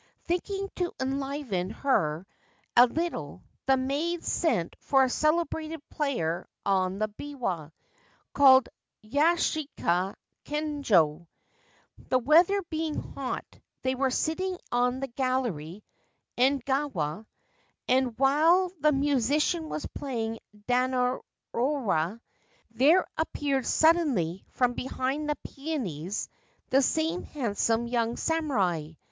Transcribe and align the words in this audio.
Thinking 0.23 0.67
to 0.77 0.91
enliven 0.99 1.69
her 1.69 2.25
a 2.75 2.87
little, 2.87 3.43
the 3.67 3.77
maids 3.77 4.27
sent 4.31 4.75
for 4.79 5.03
a 5.03 5.09
celebrated 5.11 5.79
player 5.91 6.47
on 6.65 6.97
the 6.97 7.07
biwa, 7.07 7.71
called 8.33 8.67
Yashaskita 9.03 10.15
Kengyo. 10.43 11.27
The 12.09 12.17
weather 12.17 12.63
being 12.71 12.99
hot, 12.99 13.45
they 13.83 13.93
were 13.93 14.09
sitting 14.09 14.57
on 14.71 15.01
the 15.01 15.07
gallery 15.07 15.83
(engawa); 16.35 17.27
and 17.87 18.17
while 18.17 18.71
the 18.79 18.91
musician 18.91 19.69
was 19.69 19.85
playing 19.93 20.33
c 20.51 20.63
Dannoura' 20.67 22.19
there 22.71 23.05
appeared 23.19 23.67
suddenly 23.67 24.45
from 24.49 24.73
behind 24.73 25.29
the 25.29 25.37
peonies 25.43 26.27
the 26.71 26.81
same 26.81 27.21
handsome 27.21 27.85
young 27.85 28.17
samurai. 28.17 28.93